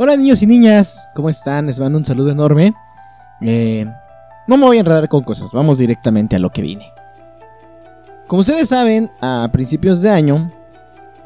Hola 0.00 0.16
niños 0.16 0.40
y 0.44 0.46
niñas, 0.46 1.08
¿cómo 1.12 1.28
están? 1.28 1.66
Les 1.66 1.80
mando 1.80 1.98
un 1.98 2.04
saludo 2.04 2.30
enorme. 2.30 2.72
Eh, 3.40 3.84
no 4.46 4.56
me 4.56 4.64
voy 4.64 4.76
a 4.76 4.80
enredar 4.80 5.08
con 5.08 5.24
cosas, 5.24 5.50
vamos 5.50 5.78
directamente 5.78 6.36
a 6.36 6.38
lo 6.38 6.50
que 6.50 6.62
vine. 6.62 6.92
Como 8.28 8.38
ustedes 8.38 8.68
saben, 8.68 9.10
a 9.20 9.48
principios 9.50 10.00
de 10.00 10.10
año 10.10 10.52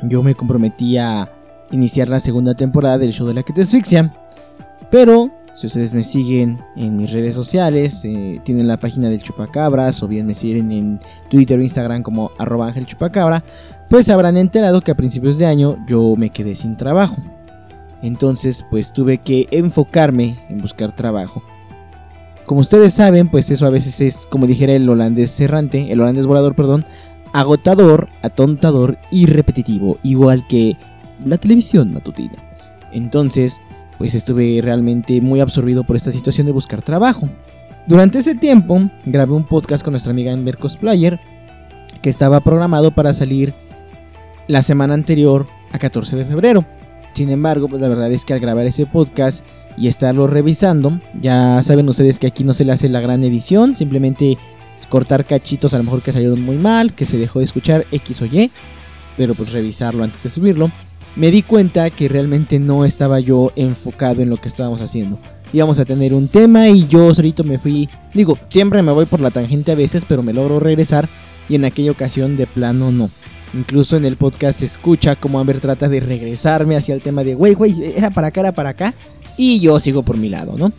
yo 0.00 0.22
me 0.22 0.34
comprometí 0.34 0.96
a 0.96 1.30
iniciar 1.70 2.08
la 2.08 2.18
segunda 2.18 2.54
temporada 2.54 2.96
del 2.96 3.12
show 3.12 3.26
de 3.26 3.34
la 3.34 3.42
que 3.42 3.52
te 3.52 3.60
asfixia. 3.60 4.10
Pero 4.90 5.30
si 5.52 5.66
ustedes 5.66 5.92
me 5.92 6.02
siguen 6.02 6.58
en 6.74 6.96
mis 6.96 7.12
redes 7.12 7.34
sociales, 7.34 8.02
eh, 8.06 8.40
tienen 8.42 8.68
la 8.68 8.78
página 8.78 9.10
del 9.10 9.22
Chupacabras 9.22 10.02
o 10.02 10.08
bien 10.08 10.26
me 10.26 10.34
siguen 10.34 10.72
en 10.72 11.00
Twitter 11.28 11.58
o 11.58 11.62
Instagram 11.62 12.02
como 12.02 12.30
arroba 12.38 12.72
Chupacabra, 12.86 13.44
pues 13.90 14.08
habrán 14.08 14.38
enterado 14.38 14.80
que 14.80 14.92
a 14.92 14.96
principios 14.96 15.36
de 15.36 15.44
año 15.44 15.76
yo 15.86 16.14
me 16.16 16.30
quedé 16.30 16.54
sin 16.54 16.78
trabajo. 16.78 17.18
Entonces, 18.02 18.66
pues 18.70 18.92
tuve 18.92 19.18
que 19.18 19.46
enfocarme 19.50 20.38
en 20.48 20.58
buscar 20.58 20.94
trabajo. 20.94 21.42
Como 22.46 22.60
ustedes 22.60 22.94
saben, 22.94 23.28
pues 23.28 23.50
eso 23.50 23.66
a 23.66 23.70
veces 23.70 24.00
es, 24.00 24.26
como 24.26 24.46
dijera 24.46 24.72
el 24.72 24.88
holandés 24.88 25.40
errante, 25.40 25.92
el 25.92 26.00
holandés 26.00 26.26
volador, 26.26 26.56
perdón, 26.56 26.84
agotador, 27.32 28.08
atontador 28.22 28.98
y 29.10 29.26
repetitivo, 29.26 29.98
igual 30.02 30.46
que 30.48 30.76
la 31.24 31.38
televisión 31.38 31.92
matutina. 31.92 32.34
Entonces, 32.92 33.60
pues 33.98 34.14
estuve 34.14 34.60
realmente 34.62 35.20
muy 35.20 35.40
absorbido 35.40 35.84
por 35.84 35.96
esta 35.96 36.10
situación 36.10 36.46
de 36.46 36.52
buscar 36.52 36.82
trabajo. 36.82 37.28
Durante 37.86 38.18
ese 38.18 38.34
tiempo, 38.34 38.80
grabé 39.04 39.32
un 39.32 39.44
podcast 39.44 39.84
con 39.84 39.92
nuestra 39.92 40.12
amiga 40.12 40.32
Ember 40.32 40.58
Cosplayer, 40.58 41.20
que 42.00 42.10
estaba 42.10 42.40
programado 42.40 42.90
para 42.90 43.14
salir 43.14 43.54
la 44.48 44.62
semana 44.62 44.94
anterior 44.94 45.46
a 45.72 45.78
14 45.78 46.16
de 46.16 46.26
febrero. 46.26 46.64
Sin 47.12 47.30
embargo, 47.30 47.68
pues 47.68 47.82
la 47.82 47.88
verdad 47.88 48.10
es 48.12 48.24
que 48.24 48.32
al 48.32 48.40
grabar 48.40 48.66
ese 48.66 48.86
podcast 48.86 49.44
y 49.76 49.88
estarlo 49.88 50.26
revisando, 50.26 51.00
ya 51.20 51.62
saben 51.62 51.88
ustedes 51.88 52.18
que 52.18 52.26
aquí 52.26 52.44
no 52.44 52.54
se 52.54 52.64
le 52.64 52.72
hace 52.72 52.88
la 52.88 53.00
gran 53.00 53.22
edición, 53.22 53.76
simplemente 53.76 54.38
cortar 54.88 55.24
cachitos 55.24 55.74
a 55.74 55.78
lo 55.78 55.84
mejor 55.84 56.02
que 56.02 56.12
salieron 56.12 56.42
muy 56.42 56.56
mal, 56.56 56.94
que 56.94 57.06
se 57.06 57.18
dejó 57.18 57.38
de 57.38 57.44
escuchar 57.44 57.86
X 57.92 58.22
o 58.22 58.26
Y, 58.26 58.50
pero 59.16 59.34
pues 59.34 59.52
revisarlo 59.52 60.04
antes 60.04 60.22
de 60.22 60.30
subirlo. 60.30 60.70
Me 61.14 61.30
di 61.30 61.42
cuenta 61.42 61.90
que 61.90 62.08
realmente 62.08 62.58
no 62.58 62.84
estaba 62.84 63.20
yo 63.20 63.52
enfocado 63.54 64.22
en 64.22 64.30
lo 64.30 64.38
que 64.38 64.48
estábamos 64.48 64.80
haciendo. 64.80 65.18
Íbamos 65.52 65.78
a 65.78 65.84
tener 65.84 66.14
un 66.14 66.28
tema 66.28 66.68
y 66.68 66.88
yo 66.88 67.12
solito 67.12 67.44
me 67.44 67.58
fui, 67.58 67.88
digo, 68.14 68.38
siempre 68.48 68.82
me 68.82 68.92
voy 68.92 69.04
por 69.04 69.20
la 69.20 69.30
tangente 69.30 69.72
a 69.72 69.74
veces, 69.74 70.06
pero 70.06 70.22
me 70.22 70.32
logro 70.32 70.58
regresar 70.58 71.08
y 71.48 71.56
en 71.56 71.66
aquella 71.66 71.90
ocasión 71.90 72.38
de 72.38 72.46
plano 72.46 72.90
no. 72.90 73.10
Incluso 73.54 73.96
en 73.96 74.04
el 74.04 74.16
podcast 74.16 74.60
se 74.60 74.64
escucha 74.64 75.16
como 75.16 75.38
Amber 75.38 75.60
trata 75.60 75.88
de 75.88 76.00
regresarme 76.00 76.76
hacia 76.76 76.94
el 76.94 77.02
tema 77.02 77.22
de, 77.22 77.34
güey, 77.34 77.54
güey, 77.54 77.92
era 77.96 78.10
para 78.10 78.28
acá, 78.28 78.40
era 78.40 78.52
para 78.52 78.70
acá. 78.70 78.94
Y 79.36 79.60
yo 79.60 79.78
sigo 79.78 80.02
por 80.02 80.16
mi 80.16 80.28
lado, 80.28 80.56
¿no? 80.56 80.72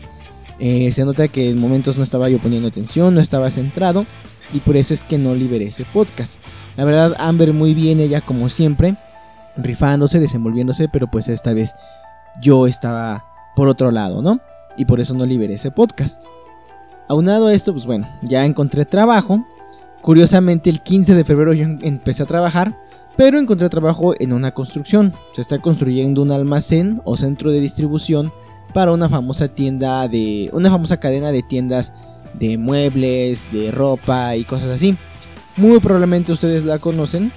Eh, 0.59 0.91
se 0.91 1.05
nota 1.05 1.27
que 1.27 1.52
en 1.52 1.59
momentos 1.59 1.97
no 1.97 2.03
estaba 2.03 2.30
yo 2.30 2.39
poniendo 2.39 2.67
atención, 2.67 3.13
no 3.13 3.21
estaba 3.21 3.52
centrado. 3.52 4.05
Y 4.53 4.59
por 4.59 4.75
eso 4.75 4.93
es 4.93 5.03
que 5.03 5.17
no 5.17 5.33
liberé 5.35 5.65
ese 5.65 5.85
podcast. 5.85 6.38
La 6.75 6.85
verdad, 6.85 7.15
Amber 7.19 7.53
muy 7.53 7.73
bien, 7.73 7.99
ella 7.99 8.21
como 8.21 8.49
siempre, 8.49 8.97
rifándose, 9.58 10.19
desenvolviéndose, 10.19 10.87
pero 10.89 11.09
pues 11.09 11.27
esta 11.27 11.53
vez 11.53 11.73
yo 12.41 12.67
estaba 12.67 13.25
por 13.55 13.67
otro 13.67 13.91
lado, 13.91 14.21
¿no? 14.21 14.39
Y 14.77 14.85
por 14.85 14.99
eso 14.99 15.13
no 15.13 15.25
liberé 15.25 15.55
ese 15.55 15.71
podcast. 15.71 16.23
Aunado 17.08 17.47
a 17.47 17.53
esto, 17.53 17.73
pues 17.73 17.85
bueno, 17.85 18.08
ya 18.23 18.45
encontré 18.45 18.85
trabajo 18.85 19.45
Curiosamente, 20.03 20.69
el 20.69 20.81
15 20.81 21.15
de 21.15 21.23
febrero 21.23 21.53
yo 21.53 21.65
empecé 21.81 22.23
a 22.23 22.25
trabajar, 22.25 22.77
pero 23.15 23.39
encontré 23.39 23.69
trabajo 23.69 24.13
en 24.19 24.33
una 24.33 24.53
construcción. 24.53 25.13
Se 25.31 25.39
está 25.39 25.59
construyendo 25.59 26.21
un 26.21 26.31
almacén 26.31 27.01
o 27.05 27.15
centro 27.15 27.51
de 27.51 27.61
distribución 27.61 28.33
para 28.73 28.91
una 28.91 29.07
famosa 29.07 29.47
tienda 29.47 30.05
de. 30.09 30.49
una 30.51 30.69
famosa 30.69 30.97
cadena 30.97 31.31
de 31.31 31.42
tiendas 31.42 31.93
de 32.33 32.58
muebles, 32.58 33.47
de 33.53 33.71
ropa 33.71 34.36
y 34.36 34.43
cosas 34.43 34.71
así. 34.71 34.97
Muy 35.55 35.80
probablemente 35.80 36.33
ustedes 36.33 36.65
la 36.65 36.80
conocen. 36.80 37.31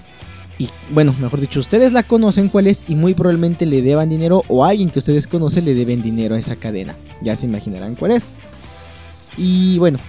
Y 0.59 0.69
bueno, 0.91 1.15
mejor 1.21 1.38
dicho, 1.38 1.60
ustedes 1.60 1.93
la 1.93 2.03
conocen 2.03 2.49
cuál 2.49 2.66
es 2.66 2.82
y 2.88 2.97
muy 2.97 3.15
probablemente 3.15 3.65
le 3.65 3.81
deban 3.81 4.09
dinero 4.09 4.43
o 4.49 4.65
alguien 4.65 4.91
que 4.91 4.99
ustedes 4.99 5.28
conocen 5.28 5.66
le 5.66 5.75
deben 5.75 6.03
dinero 6.03 6.34
a 6.34 6.38
esa 6.38 6.56
cadena. 6.56 6.97
Ya 7.22 7.37
se 7.37 7.47
imaginarán 7.47 7.94
cuál 7.94 8.10
es. 8.10 8.26
Y 9.37 9.78
bueno, 9.78 10.00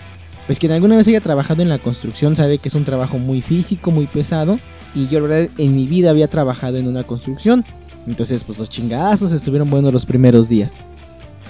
pues 0.47 0.59
quien 0.59 0.71
alguna 0.71 0.95
vez 0.95 1.07
haya 1.09 1.21
trabajado 1.21 1.61
en 1.61 1.69
la 1.69 1.77
construcción 1.77 2.35
sabe 2.35 2.57
que 2.57 2.69
es 2.69 2.75
un 2.75 2.85
trabajo 2.85 3.19
muy 3.19 3.41
físico, 3.41 3.91
muy 3.91 4.07
pesado. 4.07 4.59
Y 4.95 5.07
yo, 5.09 5.19
la 5.19 5.27
verdad, 5.27 5.51
en 5.57 5.75
mi 5.75 5.85
vida 5.85 6.09
había 6.09 6.29
trabajado 6.29 6.77
en 6.77 6.87
una 6.87 7.03
construcción. 7.03 7.65
Entonces, 8.07 8.45
pues 8.45 8.57
los 8.57 8.69
chingadazos 8.69 9.33
estuvieron 9.33 9.69
buenos 9.69 9.91
los 9.91 10.05
primeros 10.05 10.47
días. 10.47 10.75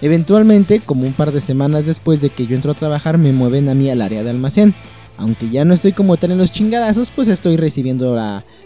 Eventualmente, 0.01 0.79
como 0.79 1.05
un 1.05 1.13
par 1.13 1.31
de 1.31 1.41
semanas 1.41 1.85
después 1.85 2.21
de 2.21 2.31
que 2.31 2.47
yo 2.47 2.55
entro 2.55 2.71
a 2.71 2.75
trabajar, 2.75 3.19
me 3.19 3.31
mueven 3.31 3.69
a 3.69 3.75
mí 3.75 3.89
al 3.89 4.01
área 4.01 4.23
de 4.23 4.31
almacén. 4.31 4.73
Aunque 5.17 5.49
ya 5.49 5.63
no 5.65 5.73
estoy 5.73 5.93
como 5.93 6.17
tal 6.17 6.31
en 6.31 6.39
los 6.39 6.51
chingadazos, 6.51 7.11
pues 7.11 7.27
estoy 7.27 7.57
recibiendo 7.57 8.15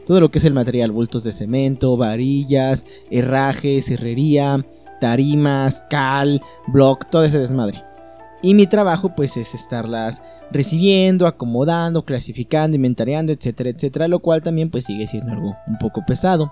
todo 0.06 0.20
lo 0.20 0.32
que 0.32 0.40
es 0.40 0.46
el 0.46 0.54
material, 0.54 0.92
bultos 0.92 1.24
de 1.24 1.32
cemento, 1.32 1.96
varillas, 1.96 2.86
herrajes, 3.10 3.90
herrería, 3.90 4.66
tarimas, 5.00 5.84
cal, 5.90 6.42
block, 6.68 7.10
todo 7.10 7.24
ese 7.24 7.40
desmadre. 7.40 7.91
Y 8.42 8.54
mi 8.54 8.66
trabajo 8.66 9.10
pues 9.16 9.38
es 9.38 9.54
estarlas 9.54 10.22
recibiendo, 10.52 11.28
acomodando, 11.28 12.04
clasificando, 12.04 12.76
inventariando, 12.76 13.32
etcétera, 13.32 13.70
etcétera, 13.70 14.08
lo 14.08 14.20
cual 14.20 14.42
también 14.42 14.72
pues 14.72 14.86
sigue 14.86 15.06
siendo 15.06 15.32
algo 15.32 15.56
un 15.68 15.78
poco 15.78 16.04
pesado. 16.06 16.52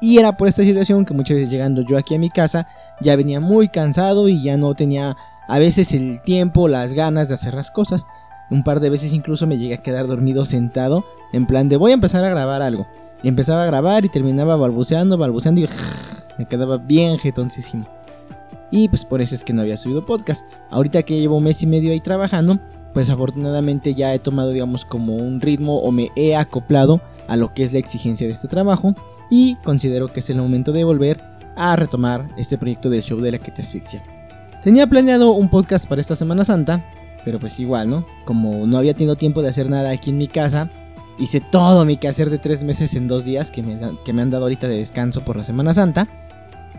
Y 0.00 0.18
era 0.18 0.36
por 0.36 0.48
esta 0.48 0.62
situación 0.62 1.04
que 1.04 1.14
muchas 1.14 1.36
veces 1.36 1.50
llegando 1.50 1.82
yo 1.82 1.98
aquí 1.98 2.14
a 2.14 2.18
mi 2.18 2.30
casa 2.30 2.68
ya 3.00 3.16
venía 3.16 3.40
muy 3.40 3.68
cansado 3.68 4.28
y 4.28 4.42
ya 4.42 4.56
no 4.56 4.74
tenía 4.74 5.16
a 5.48 5.58
veces 5.58 5.92
el 5.92 6.20
tiempo, 6.22 6.68
las 6.68 6.94
ganas 6.94 7.28
de 7.28 7.34
hacer 7.34 7.54
las 7.54 7.70
cosas. 7.70 8.06
Un 8.50 8.62
par 8.62 8.80
de 8.80 8.90
veces 8.90 9.12
incluso 9.12 9.46
me 9.46 9.58
llegué 9.58 9.74
a 9.74 9.82
quedar 9.82 10.06
dormido 10.06 10.44
sentado 10.44 11.04
en 11.32 11.46
plan 11.46 11.68
de 11.68 11.76
voy 11.76 11.90
a 11.90 11.94
empezar 11.94 12.24
a 12.24 12.30
grabar 12.30 12.62
algo. 12.62 12.86
Y 13.22 13.28
empezaba 13.28 13.64
a 13.64 13.66
grabar 13.66 14.04
y 14.04 14.08
terminaba 14.08 14.56
balbuceando, 14.56 15.18
balbuceando 15.18 15.60
y 15.60 15.68
me 16.38 16.46
quedaba 16.46 16.76
bien 16.76 17.18
jetoncísimo. 17.18 17.97
Y 18.70 18.88
pues 18.88 19.04
por 19.04 19.22
eso 19.22 19.34
es 19.34 19.44
que 19.44 19.52
no 19.52 19.62
había 19.62 19.76
subido 19.76 20.04
podcast. 20.04 20.46
Ahorita 20.70 21.02
que 21.02 21.18
llevo 21.18 21.36
un 21.36 21.44
mes 21.44 21.62
y 21.62 21.66
medio 21.66 21.92
ahí 21.92 22.00
trabajando, 22.00 22.58
pues 22.92 23.10
afortunadamente 23.10 23.94
ya 23.94 24.14
he 24.14 24.18
tomado 24.18 24.50
digamos 24.50 24.84
como 24.84 25.16
un 25.16 25.40
ritmo 25.40 25.78
o 25.78 25.90
me 25.92 26.10
he 26.16 26.36
acoplado 26.36 27.00
a 27.28 27.36
lo 27.36 27.52
que 27.54 27.62
es 27.62 27.72
la 27.72 27.78
exigencia 27.78 28.26
de 28.26 28.32
este 28.32 28.48
trabajo 28.48 28.94
y 29.30 29.56
considero 29.56 30.08
que 30.08 30.20
es 30.20 30.30
el 30.30 30.38
momento 30.38 30.72
de 30.72 30.84
volver 30.84 31.20
a 31.56 31.76
retomar 31.76 32.28
este 32.36 32.56
proyecto 32.56 32.88
del 32.88 33.02
show 33.02 33.20
de 33.20 33.32
la 33.32 33.38
que 33.38 33.50
te 33.50 33.62
asfixia. 33.62 34.02
Tenía 34.62 34.86
planeado 34.86 35.32
un 35.32 35.48
podcast 35.48 35.86
para 35.86 36.00
esta 36.00 36.14
Semana 36.14 36.44
Santa, 36.44 36.84
pero 37.24 37.38
pues 37.38 37.60
igual, 37.60 37.90
¿no? 37.90 38.06
Como 38.24 38.66
no 38.66 38.78
había 38.78 38.94
tenido 38.94 39.16
tiempo 39.16 39.42
de 39.42 39.48
hacer 39.48 39.68
nada 39.68 39.90
aquí 39.90 40.10
en 40.10 40.18
mi 40.18 40.28
casa, 40.28 40.70
hice 41.18 41.40
todo 41.40 41.84
mi 41.84 41.96
quehacer 41.96 42.30
de 42.30 42.38
tres 42.38 42.64
meses 42.64 42.94
en 42.94 43.08
dos 43.08 43.24
días 43.24 43.50
que 43.50 43.62
me, 43.62 43.78
que 44.04 44.12
me 44.12 44.22
han 44.22 44.30
dado 44.30 44.44
ahorita 44.44 44.68
de 44.68 44.78
descanso 44.78 45.20
por 45.20 45.36
la 45.36 45.42
Semana 45.42 45.74
Santa. 45.74 46.08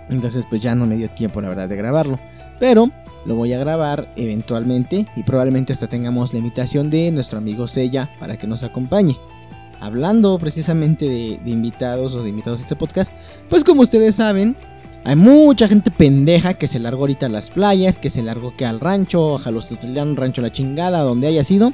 Entonces 0.10 0.46
pues 0.50 0.62
ya 0.62 0.76
no 0.76 0.86
me 0.86 0.98
dio 0.98 1.10
tiempo 1.10 1.42
la 1.42 1.50
verdad 1.50 1.70
de 1.70 1.76
grabarlo. 1.76 2.20
Pero 2.60 2.90
lo 3.26 3.36
voy 3.36 3.54
a 3.54 3.60
grabar 3.60 4.12
eventualmente 4.16 5.06
y 5.16 5.24
probablemente 5.24 5.74
hasta 5.74 5.88
tengamos 5.88 6.34
la 6.34 6.40
invitación 6.40 6.90
de 6.90 7.12
nuestro 7.12 7.38
amigo 7.38 7.68
Sella 7.68 8.10
para 8.20 8.38
que 8.38 8.48
nos 8.48 8.64
acompañe. 8.64 9.18
Hablando 9.80 10.38
precisamente 10.40 11.08
de, 11.08 11.50
invitados 11.50 12.14
o 12.16 12.24
de 12.24 12.30
invitados 12.30 12.60
a 12.60 12.64
este 12.64 12.76
podcast, 12.76 13.14
pues 13.50 13.64
como 13.64 13.82
ustedes 13.82 14.16
saben, 14.16 14.58
hay 15.06 15.16
mucha 15.16 15.70
gente 15.70 15.90
pendeja 15.90 16.54
que 16.54 16.68
se 16.68 16.80
largó 16.80 17.02
ahorita 17.02 17.28
a 17.28 17.30
las 17.30 17.50
playas, 17.50 17.98
que 17.98 18.10
se 18.10 18.22
largó 18.22 18.56
que 18.58 18.66
al 18.66 18.82
rancho, 18.82 19.38
a 19.38 19.52
los 19.52 19.72
un 19.72 20.16
rancho 20.18 20.42
la 20.42 20.52
chingada, 20.52 21.00
donde 21.02 21.28
haya 21.28 21.46
sido, 21.46 21.72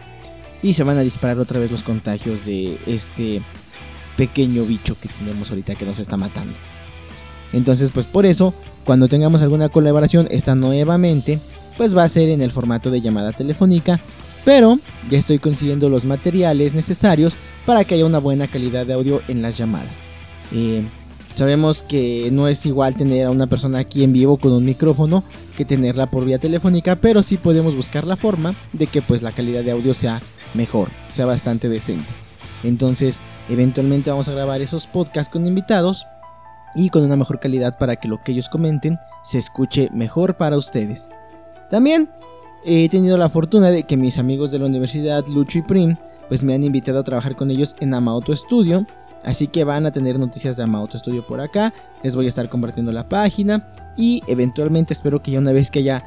y 0.62 0.74
se 0.74 0.84
van 0.84 1.00
a 1.00 1.02
disparar 1.02 1.40
otra 1.40 1.60
vez 1.60 1.72
los 1.72 1.82
contagios 1.82 2.46
de 2.46 2.78
este 2.86 3.42
pequeño 4.18 4.66
bicho 4.66 4.96
que 5.00 5.10
tenemos 5.10 5.50
ahorita 5.50 5.74
que 5.74 5.86
nos 5.86 5.98
está 5.98 6.16
matando. 6.16 6.54
Entonces, 7.54 7.92
pues 7.92 8.08
por 8.08 8.26
eso, 8.26 8.54
cuando 8.86 9.08
tengamos 9.08 9.42
alguna 9.42 9.70
colaboración, 9.70 10.28
esta 10.30 10.56
nuevamente, 10.56 11.40
pues 11.78 11.96
va 11.96 12.04
a 12.04 12.10
ser 12.10 12.30
en 12.30 12.42
el 12.42 12.52
formato 12.52 12.92
de 12.92 13.02
llamada 13.02 13.32
telefónica. 13.32 14.00
Pero 14.44 14.80
ya 15.10 15.18
estoy 15.18 15.40
consiguiendo 15.40 15.90
los 15.90 16.06
materiales 16.06 16.76
necesarios 16.76 17.34
para 17.66 17.84
que 17.84 17.96
haya 17.96 18.06
una 18.06 18.20
buena 18.20 18.48
calidad 18.48 18.86
de 18.86 18.94
audio 18.94 19.22
en 19.28 19.42
las 19.42 19.58
llamadas. 19.58 19.96
Eh, 20.54 20.84
sabemos 21.34 21.82
que 21.82 22.30
no 22.32 22.48
es 22.48 22.64
igual 22.68 22.96
tener 22.96 23.26
a 23.26 23.32
una 23.32 23.48
persona 23.48 23.80
aquí 23.80 24.04
en 24.04 24.14
vivo 24.14 24.38
con 24.38 24.52
un 24.52 24.64
micrófono 24.64 25.24
que 25.58 25.66
tenerla 25.66 26.12
por 26.12 26.26
vía 26.26 26.38
telefónica, 26.38 26.96
pero 26.96 27.24
sí 27.24 27.38
podemos 27.38 27.76
buscar 27.76 28.06
la 28.06 28.16
forma 28.16 28.54
de 28.72 28.86
que 28.86 29.02
pues 29.02 29.24
la 29.24 29.32
calidad 29.32 29.64
de 29.64 29.72
audio 29.72 29.96
sea 29.96 30.22
mejor, 30.54 30.90
sea 31.10 31.26
bastante 31.26 31.68
decente. 31.68 32.06
Entonces, 32.64 33.22
eventualmente 33.50 34.12
vamos 34.12 34.28
a 34.28 34.34
grabar 34.34 34.62
esos 34.62 34.86
podcasts 34.88 35.32
con 35.32 35.48
invitados 35.48 36.06
y 36.76 36.90
con 36.90 37.04
una 37.04 37.16
mejor 37.16 37.40
calidad 37.40 37.78
para 37.78 37.96
que 37.96 38.08
lo 38.08 38.22
que 38.22 38.34
ellos 38.34 38.50
comenten 38.50 39.00
se 39.24 39.40
escuche 39.40 39.90
mejor 39.94 40.36
para 40.36 40.58
ustedes. 40.58 41.10
También 41.70 42.10
he 42.66 42.90
tenido 42.90 43.18
la 43.18 43.30
fortuna 43.30 43.72
de 43.72 43.84
que 43.84 43.98
mis 43.98 44.20
amigos 44.20 44.52
de 44.52 44.60
la 44.60 44.66
universidad 44.66 45.26
Lucho 45.28 45.60
y 45.60 45.62
Prim 45.62 45.96
pues 46.28 46.44
me 46.44 46.54
han 46.54 46.64
invitado 46.64 47.00
a 47.00 47.04
trabajar 47.04 47.36
con 47.36 47.50
ellos 47.52 47.76
en 47.80 47.94
Amauto 47.94 48.36
Studio, 48.36 48.86
Así 49.26 49.48
que 49.48 49.64
van 49.64 49.88
a 49.88 49.92
tener 49.92 50.20
noticias 50.20 50.56
de 50.56 50.64
Amauto 50.64 51.00
Studio 51.00 51.26
por 51.26 51.42
acá. 51.42 51.74
Les 52.04 52.16
voy 52.16 52.28
a 52.28 52.30
estar 52.30 52.48
compartiendo 52.48 52.92
la 52.92 53.10
página. 53.10 53.68
Y 53.98 54.22
eventualmente 54.28 54.94
espero 54.94 55.24
que 55.24 55.32
ya 55.32 55.40
una 55.40 55.52
vez 55.52 55.72
que 55.72 55.80
haya 55.80 56.04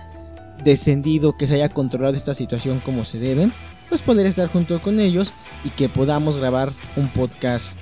descendido, 0.62 1.36
que 1.36 1.48
se 1.48 1.56
haya 1.56 1.68
controlado 1.68 2.16
esta 2.16 2.34
situación 2.34 2.80
como 2.84 3.04
se 3.04 3.18
debe, 3.18 3.50
pues 3.88 4.02
poder 4.02 4.26
estar 4.26 4.48
junto 4.48 4.80
con 4.80 5.00
ellos 5.00 5.32
y 5.64 5.70
que 5.70 5.88
podamos 5.88 6.36
grabar 6.36 6.72
un 6.96 7.08
podcast 7.08 7.76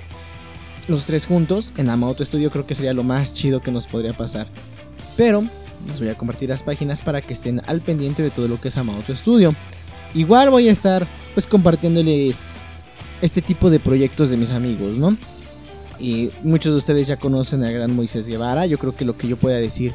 los 0.87 1.05
tres 1.05 1.25
juntos 1.25 1.73
en 1.77 1.89
Amauto 1.89 2.23
Studio. 2.25 2.51
Creo 2.51 2.65
que 2.65 2.75
sería 2.75 2.93
lo 2.93 3.03
más 3.03 3.33
chido 3.33 3.61
que 3.61 3.71
nos 3.71 3.87
podría 3.87 4.13
pasar. 4.13 4.47
Pero 5.15 5.43
les 5.87 5.99
voy 5.99 6.09
a 6.09 6.17
compartir 6.17 6.49
las 6.49 6.63
páginas 6.63 7.01
para 7.01 7.21
que 7.21 7.33
estén 7.33 7.61
al 7.67 7.81
pendiente 7.81 8.23
de 8.23 8.29
todo 8.29 8.47
lo 8.47 8.59
que 8.59 8.69
es 8.69 8.77
Amauto 8.77 9.15
Studio. 9.15 9.53
Igual 10.13 10.49
voy 10.49 10.69
a 10.69 10.71
estar 10.71 11.05
pues 11.33 11.45
compartiéndoles 11.47 12.43
este 13.21 13.41
tipo 13.41 13.69
de 13.69 13.79
proyectos 13.79 14.29
de 14.29 14.37
mis 14.37 14.51
amigos, 14.51 14.97
¿no? 14.97 15.17
Y 15.99 16.31
muchos 16.43 16.73
de 16.73 16.77
ustedes 16.77 17.07
ya 17.07 17.17
conocen 17.17 17.63
al 17.63 17.73
gran 17.73 17.95
Moisés 17.95 18.27
Guevara. 18.27 18.65
Yo 18.65 18.77
creo 18.77 18.95
que 18.95 19.05
lo 19.05 19.17
que 19.17 19.27
yo 19.27 19.37
pueda 19.37 19.57
decir 19.57 19.93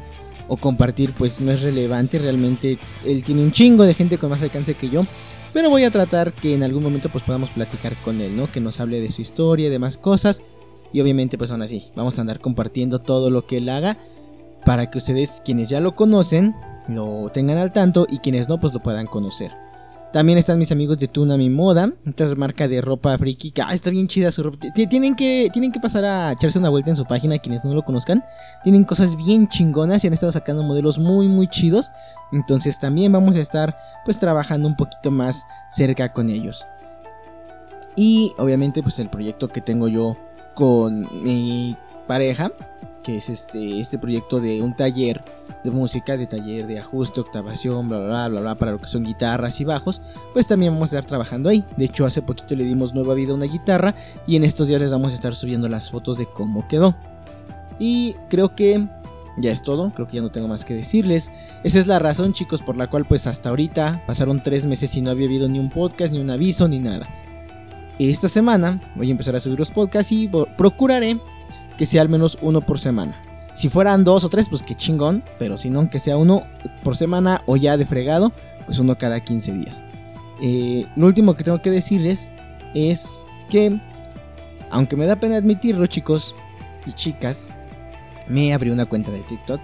o 0.48 0.56
compartir 0.56 1.12
pues 1.12 1.40
no 1.40 1.52
es 1.52 1.62
relevante. 1.62 2.18
Realmente 2.18 2.78
él 3.04 3.24
tiene 3.24 3.42
un 3.42 3.52
chingo 3.52 3.84
de 3.84 3.94
gente 3.94 4.18
con 4.18 4.30
más 4.30 4.42
alcance 4.42 4.74
que 4.74 4.90
yo. 4.90 5.06
Pero 5.52 5.68
voy 5.68 5.84
a 5.84 5.90
tratar 5.90 6.32
que 6.32 6.54
en 6.54 6.62
algún 6.62 6.82
momento 6.82 7.08
pues 7.10 7.24
podamos 7.24 7.50
platicar 7.50 7.94
con 8.04 8.20
él, 8.20 8.36
¿no? 8.36 8.50
Que 8.50 8.60
nos 8.60 8.80
hable 8.80 9.00
de 9.00 9.10
su 9.10 9.22
historia 9.22 9.66
y 9.66 9.70
demás 9.70 9.98
cosas. 9.98 10.42
Y 10.92 11.00
obviamente 11.00 11.38
pues 11.38 11.50
aún 11.50 11.62
así, 11.62 11.90
vamos 11.96 12.18
a 12.18 12.20
andar 12.20 12.40
compartiendo 12.40 13.00
todo 13.00 13.30
lo 13.30 13.46
que 13.46 13.58
él 13.58 13.68
haga 13.68 13.98
para 14.64 14.90
que 14.90 14.98
ustedes 14.98 15.42
quienes 15.44 15.68
ya 15.68 15.80
lo 15.80 15.96
conocen 15.96 16.54
lo 16.88 17.30
tengan 17.32 17.58
al 17.58 17.72
tanto 17.72 18.06
y 18.08 18.18
quienes 18.18 18.48
no 18.48 18.58
pues 18.58 18.74
lo 18.74 18.80
puedan 18.80 19.06
conocer. 19.06 19.52
También 20.12 20.36
están 20.36 20.58
mis 20.58 20.70
amigos 20.70 20.98
de 20.98 21.08
Tunami 21.08 21.48
Moda, 21.48 21.90
esta 22.04 22.34
marca 22.34 22.68
de 22.68 22.82
ropa 22.82 23.16
friki. 23.16 23.54
Ah, 23.64 23.72
está 23.72 23.88
bien 23.88 24.08
chida 24.08 24.30
su 24.30 24.42
ropa. 24.42 24.58
Tienen 24.74 25.14
que, 25.16 25.48
tienen 25.50 25.72
que 25.72 25.80
pasar 25.80 26.04
a 26.04 26.32
echarse 26.32 26.58
una 26.58 26.68
vuelta 26.68 26.90
en 26.90 26.96
su 26.96 27.06
página, 27.06 27.38
quienes 27.38 27.64
no 27.64 27.72
lo 27.72 27.82
conozcan. 27.82 28.22
Tienen 28.62 28.84
cosas 28.84 29.16
bien 29.16 29.48
chingonas 29.48 30.04
y 30.04 30.08
han 30.08 30.12
estado 30.12 30.30
sacando 30.30 30.62
modelos 30.62 30.98
muy, 30.98 31.28
muy 31.28 31.48
chidos. 31.48 31.90
Entonces 32.30 32.78
también 32.78 33.10
vamos 33.10 33.36
a 33.36 33.40
estar 33.40 33.74
pues 34.04 34.18
trabajando 34.18 34.68
un 34.68 34.76
poquito 34.76 35.10
más 35.10 35.46
cerca 35.70 36.12
con 36.12 36.28
ellos. 36.28 36.66
Y 37.96 38.34
obviamente 38.36 38.82
pues 38.82 38.98
el 38.98 39.08
proyecto 39.08 39.48
que 39.48 39.62
tengo 39.62 39.88
yo 39.88 40.18
con 40.54 41.22
mi 41.22 41.76
pareja 42.06 42.52
que 43.02 43.16
es 43.16 43.28
este, 43.28 43.80
este 43.80 43.98
proyecto 43.98 44.40
de 44.40 44.62
un 44.62 44.74
taller 44.74 45.22
de 45.64 45.70
música, 45.70 46.16
de 46.16 46.26
taller 46.26 46.66
de 46.66 46.78
ajuste, 46.78 47.20
octavación, 47.20 47.88
bla, 47.88 47.98
bla, 47.98 48.28
bla, 48.28 48.40
bla, 48.40 48.54
para 48.54 48.72
lo 48.72 48.80
que 48.80 48.86
son 48.86 49.04
guitarras 49.04 49.60
y 49.60 49.64
bajos, 49.64 50.00
pues 50.32 50.46
también 50.46 50.72
vamos 50.72 50.92
a 50.92 50.98
estar 50.98 51.08
trabajando 51.08 51.48
ahí. 51.48 51.64
De 51.76 51.84
hecho, 51.84 52.06
hace 52.06 52.22
poquito 52.22 52.54
le 52.54 52.64
dimos 52.64 52.94
nueva 52.94 53.14
vida 53.14 53.32
a 53.32 53.36
una 53.36 53.46
guitarra 53.46 53.94
y 54.26 54.36
en 54.36 54.44
estos 54.44 54.68
días 54.68 54.80
les 54.80 54.90
vamos 54.90 55.12
a 55.12 55.14
estar 55.14 55.34
subiendo 55.34 55.68
las 55.68 55.90
fotos 55.90 56.18
de 56.18 56.26
cómo 56.26 56.66
quedó. 56.68 56.94
Y 57.78 58.14
creo 58.28 58.54
que 58.54 58.86
ya 59.38 59.50
es 59.50 59.62
todo, 59.62 59.90
creo 59.92 60.06
que 60.06 60.16
ya 60.16 60.22
no 60.22 60.30
tengo 60.30 60.48
más 60.48 60.64
que 60.64 60.74
decirles. 60.74 61.30
Esa 61.64 61.78
es 61.78 61.86
la 61.86 61.98
razón, 61.98 62.32
chicos, 62.32 62.62
por 62.62 62.76
la 62.76 62.88
cual 62.88 63.04
pues 63.04 63.26
hasta 63.26 63.48
ahorita 63.48 64.02
pasaron 64.06 64.42
tres 64.42 64.64
meses 64.64 64.94
y 64.94 65.02
no 65.02 65.10
había 65.10 65.26
habido 65.26 65.48
ni 65.48 65.58
un 65.58 65.70
podcast, 65.70 66.12
ni 66.12 66.20
un 66.20 66.30
aviso, 66.30 66.68
ni 66.68 66.78
nada. 66.78 67.08
Esta 68.10 68.28
semana 68.28 68.80
voy 68.96 69.08
a 69.08 69.10
empezar 69.12 69.36
a 69.36 69.40
subir 69.40 69.58
los 69.58 69.70
podcasts 69.70 70.10
y 70.10 70.28
procuraré 70.56 71.20
que 71.76 71.86
sea 71.86 72.02
al 72.02 72.08
menos 72.08 72.36
uno 72.42 72.60
por 72.60 72.80
semana. 72.80 73.14
Si 73.54 73.68
fueran 73.68 74.02
dos 74.02 74.24
o 74.24 74.28
tres, 74.28 74.48
pues 74.48 74.62
qué 74.62 74.74
chingón, 74.74 75.22
pero 75.38 75.56
si 75.56 75.70
no, 75.70 75.88
que 75.88 75.98
sea 75.98 76.16
uno 76.16 76.42
por 76.82 76.96
semana 76.96 77.42
o 77.46 77.56
ya 77.56 77.76
de 77.76 77.86
fregado, 77.86 78.32
pues 78.66 78.78
uno 78.78 78.98
cada 78.98 79.20
15 79.20 79.52
días. 79.52 79.84
Eh, 80.42 80.84
lo 80.96 81.06
último 81.06 81.34
que 81.34 81.44
tengo 81.44 81.62
que 81.62 81.70
decirles 81.70 82.30
es 82.74 83.20
que, 83.48 83.78
aunque 84.70 84.96
me 84.96 85.06
da 85.06 85.16
pena 85.16 85.36
admitirlo, 85.36 85.86
chicos 85.86 86.34
y 86.86 86.92
chicas, 86.92 87.50
me 88.28 88.52
abrí 88.52 88.70
una 88.70 88.86
cuenta 88.86 89.12
de 89.12 89.20
TikTok. 89.20 89.60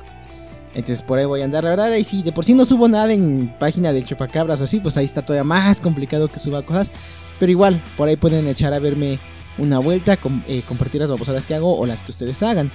Entonces 0.75 1.03
por 1.03 1.19
ahí 1.19 1.25
voy 1.25 1.41
a 1.41 1.45
andar, 1.45 1.65
la 1.65 1.71
verdad, 1.71 1.95
y 1.97 2.05
si 2.05 2.23
de 2.23 2.33
por 2.33 2.45
sí 2.45 2.55
no 2.55 2.65
subo 2.65 2.89
nada 2.89 3.13
en 3.13 3.55
página 3.59 3.93
del 3.93 4.05
chupacabras 4.05 4.61
o 4.61 4.65
así, 4.65 4.81
pues 4.81 4.97
ahí 4.97 5.05
está 5.05 5.23
todavía 5.23 5.45
más 5.45 5.81
complicado 5.81 6.29
que 6.29 6.39
suba 6.39 6.65
cosas. 6.65 6.91
Pero 7.39 7.51
igual, 7.51 7.81
por 7.97 8.09
ahí 8.09 8.17
pueden 8.17 8.47
echar 8.49 8.73
a 8.73 8.79
verme 8.79 9.19
una 9.59 9.79
vuelta, 9.79 10.19
eh, 10.47 10.63
compartir 10.67 11.01
las 11.01 11.11
babosadas 11.11 11.47
que 11.47 11.55
hago 11.55 11.77
o 11.77 11.87
las 11.87 12.03
que 12.03 12.11
ustedes 12.11 12.43
hagan. 12.43 12.71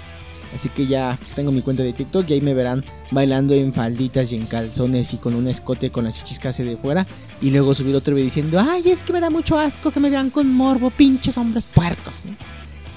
Así 0.54 0.69
que 0.69 0.86
ya 0.86 1.18
pues, 1.19 1.34
tengo 1.34 1.51
mi 1.51 1.62
cuenta 1.62 1.81
de 1.81 1.94
TikTok 1.94 2.30
y 2.30 2.34
ahí 2.34 2.42
me 2.42 2.54
verán 2.54 2.84
bailando 3.10 3.54
en 3.54 3.74
falditas 3.74 4.31
y 4.31 4.36
en 4.36 4.46
calzones 4.46 5.13
y 5.13 5.18
con 5.18 5.34
un 5.34 5.48
escote 5.48 5.89
con 5.89 6.04
las 6.04 6.19
chichis 6.19 6.39
casi 6.39 6.63
de 6.63 6.78
fuera. 6.78 7.07
Y 7.42 7.50
luego 7.50 7.74
subir 7.74 7.96
otro 7.96 8.13
video 8.13 8.25
diciendo, 8.25 8.60
ay, 8.60 8.84
es 8.89 9.04
que 9.04 9.13
me 9.13 9.19
da 9.19 9.30
mucho 9.30 9.57
asco 9.57 9.92
que 9.92 10.00
me 10.00 10.10
vean 10.10 10.30
con 10.30 10.54
morbo, 10.54 10.92
pinches 10.92 11.38
hombres 11.38 11.66
puercos. 11.66 12.24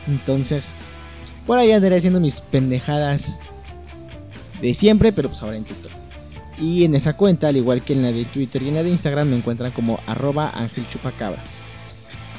Entonces, 0.07 0.77
por 1.47 1.59
ahí 1.59 1.73
andaré 1.73 1.97
haciendo 1.97 2.21
mis 2.21 2.41
pendejadas 2.41 3.41
de 4.61 4.75
siempre, 4.75 5.13
pero 5.13 5.29
pues 5.29 5.43
ahora 5.43 5.57
en 5.57 5.65
TikTok. 5.65 5.93
Y 6.59 6.85
en 6.85 6.95
esa 6.95 7.17
cuenta, 7.17 7.49
al 7.49 7.57
igual 7.57 7.83
que 7.83 7.93
en 7.93 8.03
la 8.03 8.13
de 8.13 8.25
Twitter 8.25 8.63
y 8.63 8.69
en 8.69 8.75
la 8.75 8.83
de 8.83 8.91
Instagram, 8.91 9.29
me 9.29 9.37
encuentran 9.37 9.73
como 9.73 10.01
arroba 10.07 10.51
angelchupacabra. 10.51 11.43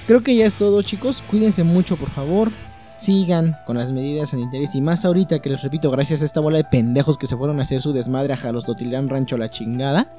Creo 0.08 0.24
que 0.24 0.36
ya 0.36 0.46
es 0.46 0.56
todo, 0.56 0.82
chicos. 0.82 1.24
Cuídense 1.30 1.64
mucho, 1.64 1.98
por 1.98 2.10
favor. 2.10 2.50
Sigan 2.98 3.56
con 3.68 3.78
las 3.78 3.92
medidas 3.92 4.32
sanitarias 4.32 4.74
y 4.74 4.82
más 4.82 5.06
ahorita 5.06 5.40
que 5.40 5.50
les 5.50 5.62
repito, 5.62 5.92
gracias 5.92 6.24
a 6.24 6.26
esta 6.26 6.40
bola 6.40 6.58
de 6.58 6.64
pendejos 6.64 7.18
que 7.18 7.28
se 7.28 7.38
fueron 7.38 7.60
a 7.60 7.62
hacer 7.62 7.80
su 7.80 7.94
desmadre 7.94 8.34
a 8.34 8.38
Jalostotilán 8.38 9.08
Rancho 9.08 9.38
la 9.38 9.52
chingada, 9.52 10.16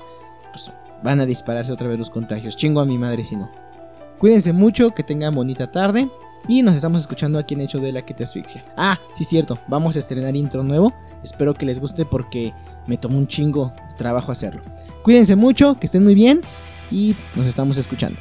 pues 0.53 0.73
van 1.03 1.21
a 1.21 1.27
dispararse 1.27 1.73
otra 1.73 1.89
vez 1.89 1.99
los 1.99 2.11
contagios. 2.11 2.57
Chingo 2.57 2.81
a 2.81 2.85
mi 2.85 2.97
madre 2.97 3.25
si 3.25 3.35
no. 3.35 3.51
Cuídense 4.19 4.53
mucho, 4.53 4.91
que 4.91 5.03
tengan 5.03 5.35
bonita 5.35 5.73
tarde 5.73 6.09
y 6.49 6.63
nos 6.63 6.75
estamos 6.75 7.03
escuchando 7.03 7.39
aquí 7.39 7.55
en 7.55 7.61
Hecho 7.61 7.79
de 7.79 7.93
la 7.93 8.03
que 8.03 8.15
te 8.15 8.25
asfixia. 8.25 8.65
Ah, 8.77 8.99
sí 9.13 9.25
cierto, 9.25 9.59
vamos 9.69 9.97
a 9.97 9.99
estrenar 9.99 10.35
intro 10.35 10.65
nuevo. 10.65 10.93
Espero 11.23 11.55
que 11.55 11.67
les 11.67 11.79
guste 11.79 12.05
porque 12.05 12.53
me 12.87 12.97
tomó 12.97 13.19
un 13.19 13.29
chingo 13.29 13.73
de 13.91 13.95
trabajo 13.97 14.33
hacerlo. 14.33 14.63
Cuídense 15.03 15.37
mucho, 15.37 15.77
que 15.79 15.87
estén 15.87 16.05
muy 16.05 16.15
bien 16.15 16.41
y 16.91 17.15
nos 17.37 17.47
estamos 17.47 17.77
escuchando. 17.77 18.19